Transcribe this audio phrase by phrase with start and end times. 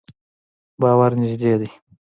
[0.81, 1.69] بازار نږدې دی؟